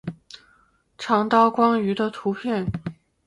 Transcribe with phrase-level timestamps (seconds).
[0.97, 2.65] 长刀光鱼的图片